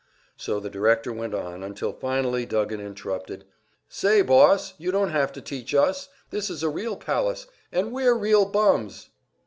[0.35, 3.45] So the director went on, until finally Duggan interrupted:
[3.87, 6.09] "Say, boss, you don't have to teach us.
[6.31, 9.09] This is a real palace, and we're real bums!"